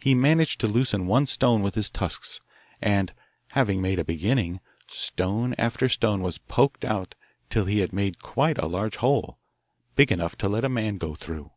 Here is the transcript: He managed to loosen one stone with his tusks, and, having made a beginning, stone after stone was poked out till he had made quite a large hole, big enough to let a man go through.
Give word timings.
He 0.00 0.14
managed 0.14 0.60
to 0.60 0.68
loosen 0.68 1.08
one 1.08 1.26
stone 1.26 1.60
with 1.60 1.74
his 1.74 1.90
tusks, 1.90 2.38
and, 2.80 3.12
having 3.48 3.82
made 3.82 3.98
a 3.98 4.04
beginning, 4.04 4.60
stone 4.86 5.56
after 5.58 5.88
stone 5.88 6.22
was 6.22 6.38
poked 6.38 6.84
out 6.84 7.16
till 7.50 7.64
he 7.64 7.80
had 7.80 7.92
made 7.92 8.22
quite 8.22 8.58
a 8.58 8.68
large 8.68 8.98
hole, 8.98 9.40
big 9.96 10.12
enough 10.12 10.36
to 10.38 10.48
let 10.48 10.64
a 10.64 10.68
man 10.68 10.98
go 10.98 11.16
through. 11.16 11.50